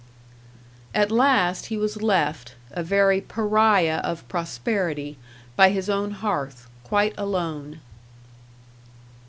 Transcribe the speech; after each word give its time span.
At 0.95 1.11
last 1.11 1.67
he 1.67 1.77
was 1.77 2.01
left, 2.01 2.55
a 2.71 2.81
very 2.81 3.21
Pariah 3.21 4.01
of 4.03 4.27
prosperity, 4.27 5.19
by 5.55 5.69
his 5.69 5.91
own 5.91 6.09
hearth, 6.09 6.67
quite 6.83 7.13
alone. 7.19 7.81